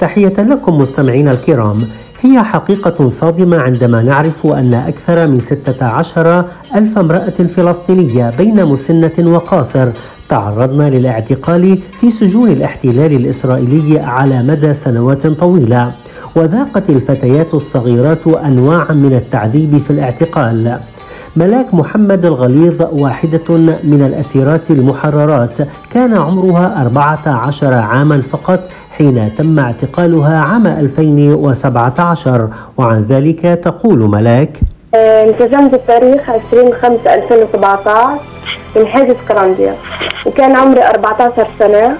[0.00, 1.78] تحية لكم مستمعينا الكرام.
[2.20, 6.44] هي حقيقة صادمة عندما نعرف أن أكثر من 16
[6.76, 9.88] ألف امرأة فلسطينية بين مسنة وقاصر
[10.28, 15.92] تعرضن للاعتقال في سجون الاحتلال الإسرائيلي على مدى سنوات طويلة.
[16.36, 20.78] وذاقت الفتيات الصغيرات أنواعا من التعذيب في الاعتقال.
[21.36, 25.54] ملاك محمد الغليظ واحدة من الأسيرات المحررات
[25.92, 28.60] كان عمرها 14 عاما فقط
[28.98, 34.60] حين تم اعتقالها عام 2017 وعن ذلك تقول ملاك
[34.94, 38.18] انتزمت التاريخ 20 5 2017
[38.76, 39.74] من حاجة كرامبيا
[40.26, 41.96] وكان عمري 14 سنة.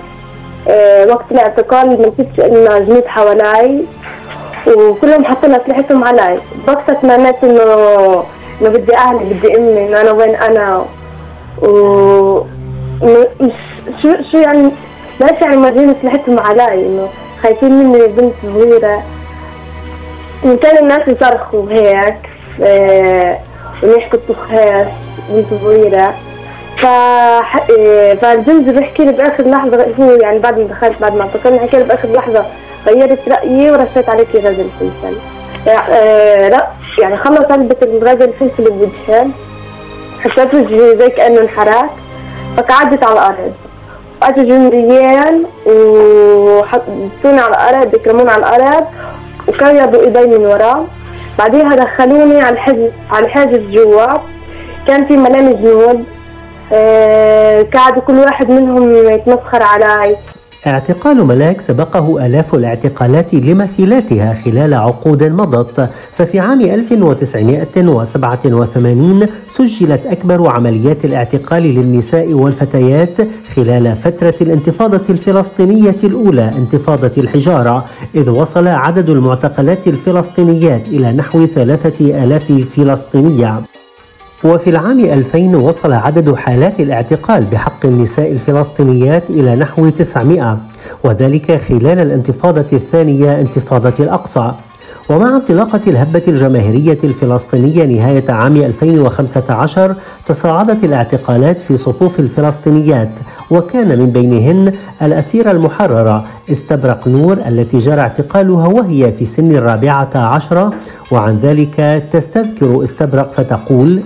[0.69, 3.85] أه، وقت الاعتقال ما نسيتش ان جنود حوالي
[4.77, 6.39] وكلهم حاطين اسلحتهم علي.
[6.67, 8.25] بقصت معناته إنه
[8.61, 10.85] إنه بدي أهلي بدي أمي انه أنا وين أنا؟
[11.63, 12.43] و
[13.41, 13.53] مش
[14.03, 14.71] شو شو يعني
[15.21, 17.09] ليش يعني ماجين اسلحتهم علي إنه
[17.43, 19.03] خايفين مني بنت صغيرة.
[20.63, 22.19] كان الناس يصرخوا هيك
[23.83, 24.87] ويحكوا الطخاس
[25.31, 26.15] بنت صغيرة.
[26.77, 26.87] ف
[28.23, 31.85] فالجندي بيحكي لي بآخر لحظة هو يعني بعد ما دخلت بعد ما اعتقلني حكى لي
[31.85, 32.45] بآخر لحظة
[32.87, 35.17] غيرت رأيي ورشيت عليك غزل فلفل
[35.69, 36.67] آه، لا
[37.01, 39.27] يعني خلص علبة الغزل فلفل بوجهي
[40.21, 41.87] حسيت وجهي زي كأنه انحرق
[42.57, 43.53] فقعدت على الأرض.
[44.23, 48.85] اجوا جنديين وحطوني على الأرض بيكرموني على الأرض
[49.49, 50.87] وكيدوا ايدي من ورا.
[51.39, 54.07] بعديها دخلوني على الحجز على الحاجز جوا.
[54.87, 56.05] كان في ملامي جنود
[56.73, 60.17] آه قعدوا كل واحد منهم يتمسخر علي.
[60.67, 71.05] اعتقال ملاك سبقه آلاف الاعتقالات لمثيلاتها خلال عقود مضت ففي عام 1987 سجلت أكبر عمليات
[71.05, 73.17] الاعتقال للنساء والفتيات
[73.57, 77.85] خلال فترة الانتفاضة الفلسطينية الأولى انتفاضة الحجارة
[78.15, 83.61] إذ وصل عدد المعتقلات الفلسطينيات إلى نحو ثلاثة آلاف فلسطينية.
[84.45, 90.59] وفي العام 2000 وصل عدد حالات الاعتقال بحق النساء الفلسطينيات إلى نحو 900
[91.05, 94.53] وذلك خلال الانتفاضة الثانية انتفاضة الأقصى.
[95.11, 99.95] ومع انطلاقة الهبة الجماهيرية الفلسطينية نهاية عام 2015
[100.27, 103.09] تصاعدت الاعتقالات في صفوف الفلسطينيات
[103.51, 110.73] وكان من بينهن الأسيرة المحررة استبرق نور التي جرى اعتقالها وهي في سن الرابعة عشرة
[111.11, 114.01] وعن ذلك تستذكر استبرق فتقول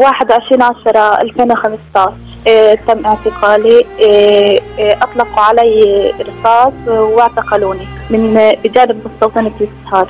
[0.00, 2.12] 21 10 2015
[2.46, 3.84] إيه تم اعتقالي.
[3.98, 10.08] إيه إيه أطلقوا علي رصاص واعتقلوني من بجانب مستوطنة السهار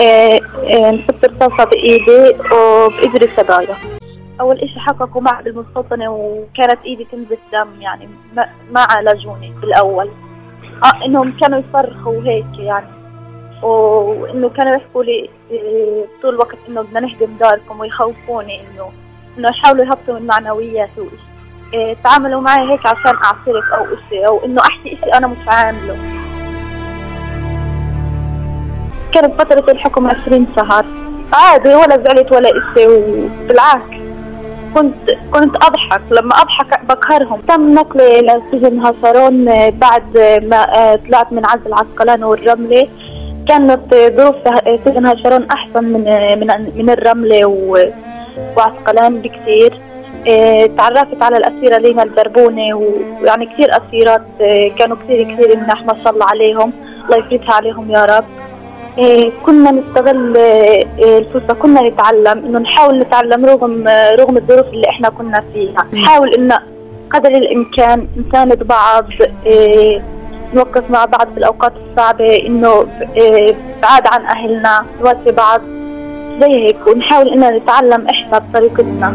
[0.00, 0.40] إيه
[0.92, 3.74] مسكت رصاصة بإيدي وبإجري سبايا.
[4.40, 8.08] أول إشي حققوا معي بالمستوطنة وكانت إيدي تنزف دم يعني
[8.70, 10.10] ما, عالجوني بالأول.
[10.84, 12.86] آه إنهم كانوا يصرخوا هيك يعني.
[13.62, 15.30] وإنه كانوا يحكوا لي
[16.22, 18.92] طول الوقت إنه بدنا نهدم داركم ويخوفوني إنه
[19.38, 21.30] إنه يحاولوا يهبطوا من معنوياتي وإشي.
[21.74, 25.96] إيه تعاملوا معي هيك عشان اعترف أو إشي أو إنه أحكي إشي أنا مش عامله.
[29.12, 30.84] كانت فترة الحكم عشرين شهر.
[31.32, 34.00] عادي ولا زعلت ولا إشي وبالعكس.
[34.74, 36.00] كنت كنت أضحك.
[36.10, 37.40] لما أضحك بقهرهم.
[37.48, 42.88] تم نقلي لسجن هاشرون بعد ما طلعت من عزل العسقلان والرملة.
[43.48, 44.36] كانت ظروف
[44.84, 46.04] سجن هاشرون أحسن من
[46.40, 47.46] من من الرملة
[48.56, 49.80] وعسقلان بكثير
[50.78, 52.74] تعرفت على الأسيرة لينا البربونة
[53.22, 54.22] ويعني كثير أسيرات
[54.78, 56.72] كانوا كثير كثير مناح ما شاء الله عليهم.
[57.04, 58.24] الله يفرجها عليهم يا رب.
[59.46, 60.36] كنا نستغل
[60.98, 63.84] الفرصة كنا نتعلم إنه نحاول نتعلم رغم
[64.20, 65.86] رغم الظروف اللي إحنا كنا فيها.
[65.92, 66.58] نحاول إنه
[67.10, 69.04] قدر الإمكان نساند بعض
[70.54, 72.86] نوقف مع بعض في الأوقات الصعبة إنه
[73.82, 75.60] بعاد عن أهلنا نواسي بعض.
[76.40, 79.12] زي هيك ونحاول إننا نتعلم إحنا بطريقتنا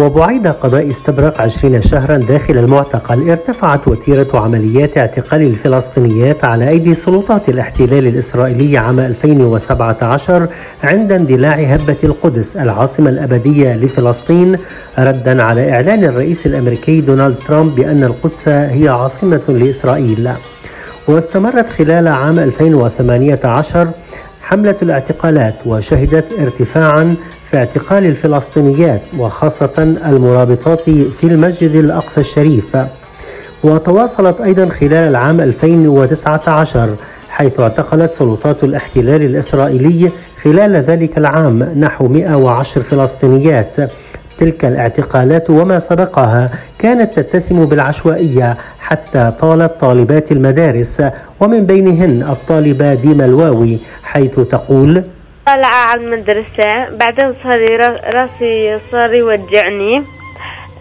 [0.00, 7.48] وبعيد قضاء استبرق عشرين شهرا داخل المعتقل ارتفعت وتيرة عمليات اعتقال الفلسطينيات على أيدي سلطات
[7.48, 10.48] الاحتلال الإسرائيلي عام 2017
[10.84, 14.56] عند اندلاع هبة القدس العاصمة الأبدية لفلسطين
[14.98, 20.30] ردا على إعلان الرئيس الأمريكي دونالد ترامب بأن القدس هي عاصمة لإسرائيل.
[21.08, 23.88] واستمرت خلال عام 2018
[24.42, 27.14] حملة الاعتقالات وشهدت ارتفاعا
[27.50, 32.76] في اعتقال الفلسطينيات وخاصة المرابطات في المسجد الأقصى الشريف.
[33.64, 36.88] وتواصلت أيضا خلال العام 2019
[37.30, 40.10] حيث اعتقلت سلطات الاحتلال الإسرائيلي
[40.42, 43.76] خلال ذلك العام نحو 110 فلسطينيات.
[44.38, 51.02] تلك الاعتقالات وما سبقها كانت تتسم بالعشوائية حتى طالت طالبات المدارس
[51.40, 55.02] ومن بينهن الطالبة ديما الواوي حيث تقول
[55.50, 57.60] طالعة على المدرسة بعدين صار
[58.14, 60.02] راسي صار يوجعني.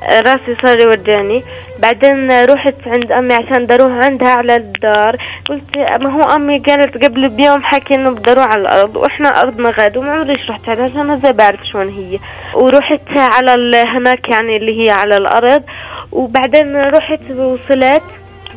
[0.03, 1.43] راسي صار يوجعني.
[1.79, 5.17] بعدين رحت عند أمي عشان أروح عندها على الدار.
[5.49, 9.69] قلت ما هو أمي قالت قبل بيوم حكي إنه بدي أروح على الأرض وإحنا ارضنا
[9.69, 12.19] غاد وما عمريش رحت عليها عشان هذا بعرف شلون هي.
[12.53, 15.63] ورحت على هناك يعني اللي هي على الأرض.
[16.11, 18.03] وبعدين رحت وصلت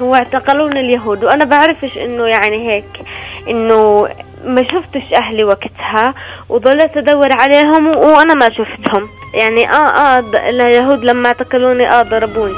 [0.01, 1.25] واعتقلوني اليهود.
[1.25, 2.85] وأنا بعرفش إنه يعني هيك
[3.49, 4.09] إنه
[4.45, 6.15] ما شفتش أهلي وقتها
[6.49, 9.09] وظلت أدور عليهم وأنا ما شفتهم.
[9.35, 12.55] يعني آه آه اليهود لما اعتقلوني آه ضربوني.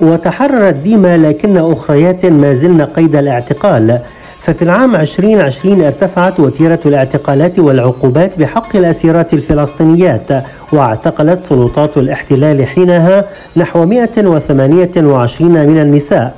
[0.00, 4.00] وتحررت ديما لكن أخريات ما زلن قيد الاعتقال.
[4.46, 13.24] ففي العام 2020 ارتفعت وتيرة الاعتقالات والعقوبات بحق الأسيرات الفلسطينيات واعتقلت سلطات الاحتلال حينها
[13.56, 16.34] نحو 128 من النساء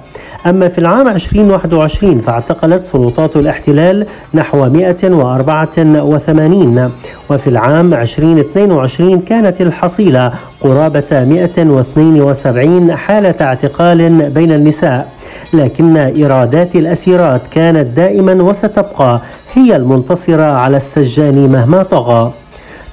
[0.46, 6.90] أما في العام 2021 فاعتقلت سلطات الاحتلال نحو 184
[7.30, 15.15] وفي العام 2022 كانت الحصيلة قرابة 172 حالة اعتقال بين النساء
[15.52, 19.20] لكن إيرادات الأسيرات كانت دائما وستبقى
[19.54, 22.32] هي المنتصرة على السجان مهما طغى.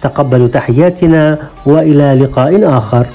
[0.02, 3.06] تقبلوا تحياتنا وإلى لقاء آخر.